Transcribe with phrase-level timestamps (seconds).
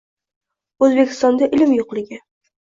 [0.87, 2.21] O‘zbekistonda ilm yo‘qligi